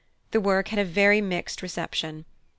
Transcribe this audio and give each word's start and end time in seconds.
The 0.31 0.41
work 0.41 0.69
had 0.69 0.79
a 0.79 0.83
very 0.83 1.21
mixed 1.21 1.61
reception. 1.61 2.25